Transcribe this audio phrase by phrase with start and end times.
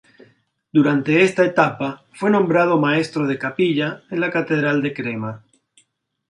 [0.73, 5.45] Durante esta etapa fue nombrado maestro de capilla en la catedral de Crema.